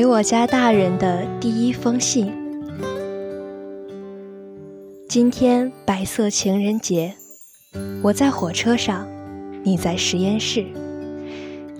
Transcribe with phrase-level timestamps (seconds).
[0.00, 2.32] 给我家大人的第一封信。
[5.06, 7.14] 今天白色情人节，
[8.02, 9.06] 我在火车上，
[9.62, 10.64] 你在实验室，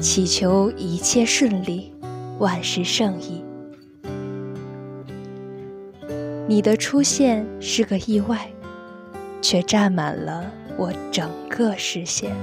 [0.00, 1.95] 祈求一切顺利，
[2.39, 3.43] 万事胜意。
[6.46, 8.50] 你的出现是个意外，
[9.41, 10.44] 却占满了
[10.77, 12.36] 我整个视线。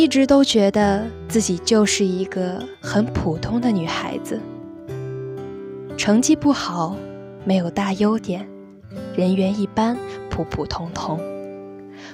[0.00, 4.40] 一直都觉得自己就是一个很普通的女孩子，
[5.96, 6.94] 成绩不好，
[7.44, 8.48] 没有大优点，
[9.16, 9.98] 人缘一般，
[10.30, 11.18] 普普通通。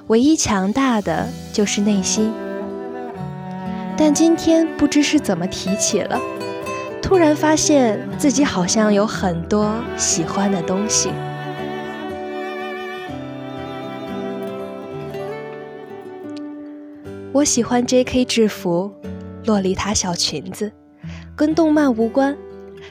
[0.06, 2.33] 唯一强大的就是内心。
[3.98, 6.19] 但今天不知是怎么提起了，
[7.03, 11.11] 突然发现自己好像有很多喜欢的东西。
[17.34, 18.24] 我喜欢 J.K.
[18.27, 18.94] 制服、
[19.44, 20.70] 洛丽塔小裙子，
[21.34, 22.36] 跟动漫无关，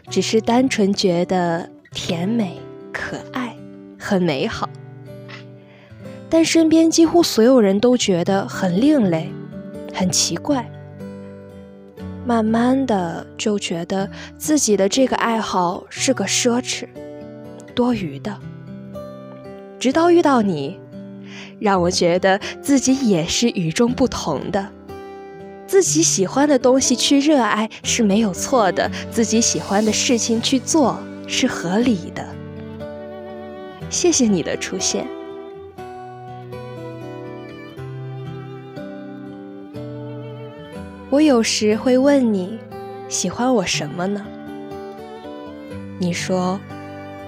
[0.10, 2.60] 只是单纯觉得甜美、
[2.92, 3.56] 可爱、
[3.98, 4.70] 很美好。
[6.30, 9.32] 但身边几乎所有人都觉得很另类、
[9.94, 10.70] 很奇怪。
[12.26, 16.86] 慢慢的就觉得自己的这个爱好是个奢侈、
[17.74, 18.38] 多余的。
[19.80, 20.83] 直到遇到你。
[21.64, 24.68] 让我觉得自己也是与众不同的，
[25.66, 32.28] 自己喜欢的东西去热爱是没有错的，自己喜欢的事情去做是合理的。
[33.90, 35.08] 谢谢你的出现。
[41.10, 42.60] 我有时会问你，
[43.08, 44.26] 喜欢我什么呢？
[45.98, 46.60] 你说，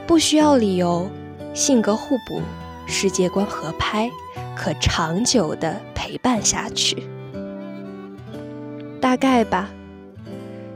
[0.06, 1.10] 不需要理由，
[1.54, 2.42] 性格互补，
[2.86, 4.12] 世界观合拍。
[4.56, 7.04] 可长久的陪伴下去，
[9.02, 9.70] 大概吧。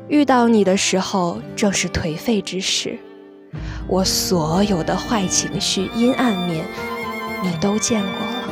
[0.10, 2.98] 遇到你的时候正是颓废之时，
[3.88, 6.66] 我所有的坏情绪、阴暗面，
[7.44, 8.50] 你都见过了。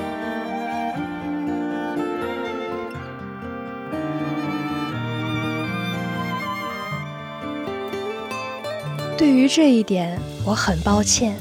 [9.18, 11.36] 对于这一点，我很抱歉，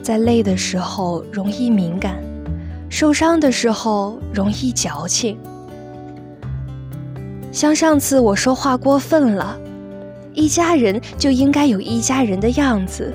[0.00, 2.27] 在累的时候容易敏感。
[2.90, 5.38] 受伤的时候容易矫情，
[7.52, 9.58] 像上次我说话过分了，
[10.32, 13.12] 一家人就应该有一家人的样子，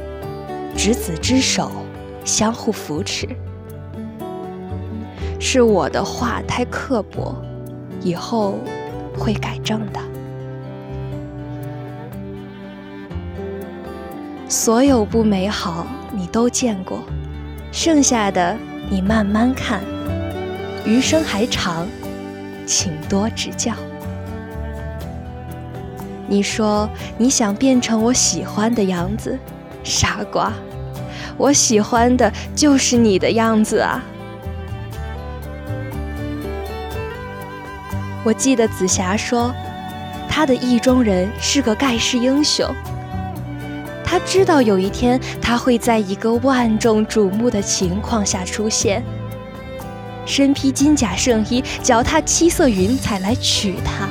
[0.78, 1.72] 执子之手，
[2.23, 3.28] 相互扶持。
[5.39, 7.35] 是我的话太刻薄，
[8.01, 8.59] 以后
[9.17, 10.00] 会改正的。
[14.47, 17.00] 所有不美好你都见过，
[17.72, 18.55] 剩下的。
[18.89, 19.81] 你慢慢看，
[20.85, 21.88] 余生还长，
[22.66, 23.73] 请多指教。
[26.27, 29.38] 你说你想变成我喜欢的样子，
[29.83, 30.51] 傻瓜，
[31.38, 34.03] 我喜欢的就是你的样子啊！
[38.23, 39.53] 我记得紫霞说，
[40.29, 42.73] 她的意中人是个盖世英雄。
[44.13, 49.03] 他知道有一天他会在一个万众瞩目的情况下出现，
[50.24, 54.07] 身披金甲圣衣，脚踏七色云彩来娶她。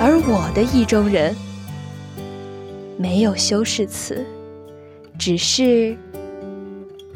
[0.00, 1.36] 而我的意中人
[2.96, 4.26] 没有修饰词，
[5.18, 5.94] 只是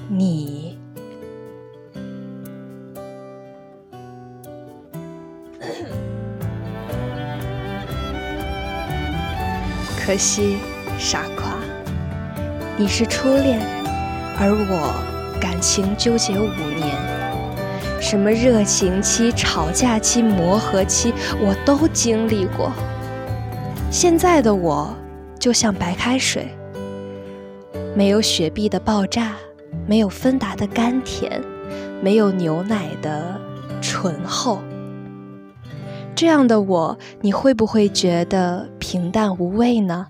[0.08, 0.78] 你。
[10.04, 10.58] 可惜。
[11.00, 11.56] 傻瓜，
[12.76, 13.58] 你是初恋，
[14.38, 14.92] 而我
[15.40, 16.44] 感情纠结五
[16.76, 16.94] 年，
[18.02, 22.70] 什么热情期、吵架期、磨合期，我都经历过。
[23.90, 24.94] 现在的我
[25.38, 26.54] 就像白开水，
[27.96, 29.32] 没有雪碧的爆炸，
[29.86, 31.42] 没有芬达的甘甜，
[32.02, 33.40] 没有牛奶的
[33.80, 34.58] 醇厚。
[36.14, 40.06] 这样的我，你会不会觉得平淡无味呢？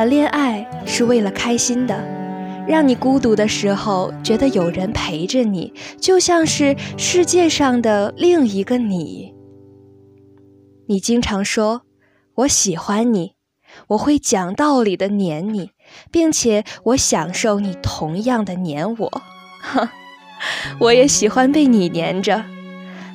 [0.00, 1.94] 谈恋爱是为了开心的，
[2.66, 9.34] 让你孤独的时候觉得有人陪着你，就像是世界上的另一个你。
[10.88, 11.82] 你经常说
[12.36, 13.34] 我喜欢你，
[13.88, 15.72] 我会讲道理的黏你，
[16.10, 19.22] 并且我享受你同样的黏我。
[19.60, 19.92] 哈，
[20.80, 22.42] 我也喜欢被你黏着。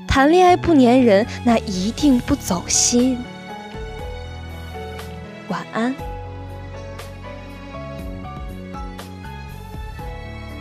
[0.08, 3.18] 谈恋爱不黏人，那一定不走心。
[5.48, 5.92] 晚安。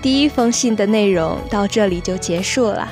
[0.05, 2.87] 第一封信的内容到这里就结束了。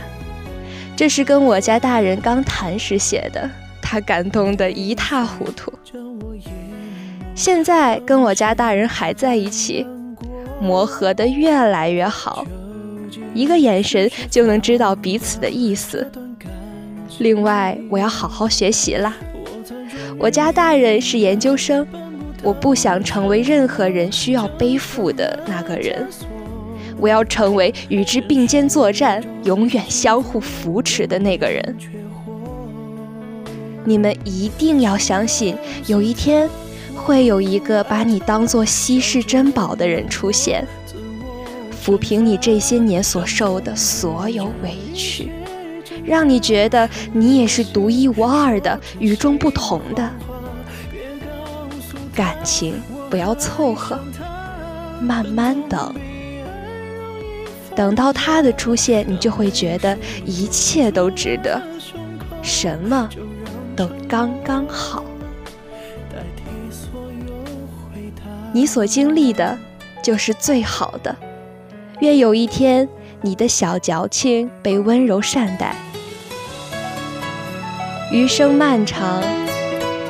[0.96, 3.50] 这是跟我家大人刚谈时写的，
[3.82, 5.70] 他感动得一塌糊涂。
[7.34, 9.86] 现在跟我家大人还在一起，
[10.58, 12.46] 磨合得越来越好，
[13.34, 16.10] 一个眼神就能知道彼此的意思。
[17.18, 19.14] 另外，我要好好学习啦。
[20.18, 21.86] 我家大人是研究生，
[22.42, 26.08] 我不想成为任何人需要背负的那个人。
[26.98, 31.76] 我要成为与之并肩作战、永远相互扶持的那个人。
[33.84, 35.56] 你们一定要相信，
[35.86, 36.48] 有一天
[36.94, 40.64] 会有一个把你当做稀世珍宝的人出现，
[41.84, 45.32] 抚平你这些年所受的所有委屈，
[46.04, 50.08] 让你觉得你也是独一无二的、与众不同的。
[52.14, 52.74] 感情
[53.10, 53.98] 不要凑合，
[55.00, 55.92] 慢慢等。
[57.74, 61.60] 等到他的出现，你就会觉得一切都值得，
[62.42, 63.08] 什么
[63.74, 65.04] 都刚刚好。
[68.52, 69.58] 你所经历的，
[70.02, 71.16] 就是最好的。
[72.00, 72.86] 愿有一天，
[73.22, 75.74] 你的小矫情被温柔善待。
[78.10, 79.22] 余生漫长，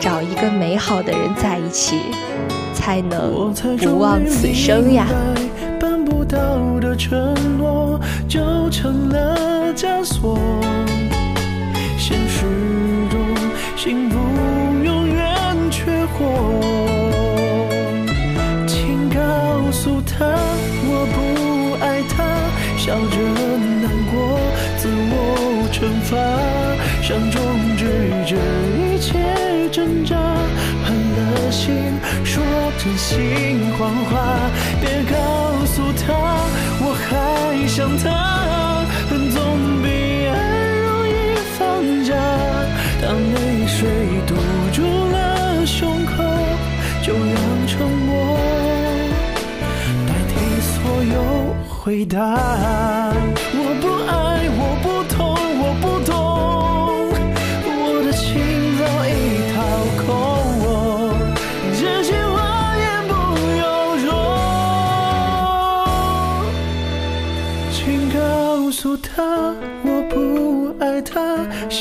[0.00, 2.00] 找一个美好的人在一起，
[2.74, 5.06] 才能不忘此生呀。
[6.32, 8.40] 到的承诺就
[8.70, 10.38] 成了枷锁，
[11.98, 12.46] 现实
[13.10, 13.20] 中
[13.76, 14.18] 幸福
[14.82, 15.26] 永远
[15.70, 16.58] 缺货。
[18.66, 20.24] 请告诉他
[20.88, 21.16] 我不
[21.84, 22.24] 爱他，
[22.78, 23.16] 笑着
[23.82, 24.40] 难过，
[24.78, 26.16] 自我惩罚，
[27.02, 27.36] 想终
[27.76, 27.84] 止
[28.26, 28.32] 这
[28.80, 30.16] 一切挣扎，
[30.82, 31.74] 狠了心
[32.24, 32.42] 说
[32.78, 34.50] 真心谎话，
[37.82, 39.88] 想他，总比
[40.28, 40.32] 爱
[40.84, 41.12] 容易
[41.58, 41.60] 放
[42.04, 42.14] 下。
[43.02, 43.90] 当泪水
[44.24, 44.36] 堵
[44.72, 46.12] 住了胸口，
[47.02, 48.38] 就让沉默
[50.06, 53.01] 代替所有回答。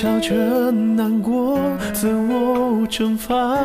[0.01, 1.59] 笑着难过，
[1.93, 3.55] 自我惩罚，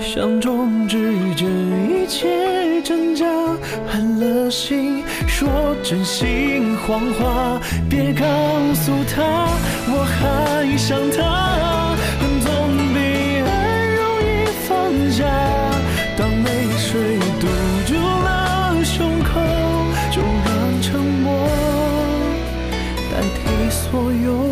[0.00, 0.96] 想终止
[1.36, 3.26] 这一切挣扎，
[3.86, 5.46] 狠了心说
[5.82, 7.60] 真心谎话，
[7.90, 8.24] 别告
[8.72, 9.22] 诉他
[9.86, 12.48] 我还想他，恨总
[12.94, 12.96] 比
[13.44, 14.70] 爱容易放
[15.10, 15.20] 下。
[16.16, 16.48] 当泪
[16.78, 17.46] 水堵
[17.86, 19.30] 住了胸口，
[20.10, 21.28] 就让沉默
[23.10, 23.42] 代替。
[23.70, 24.51] 所有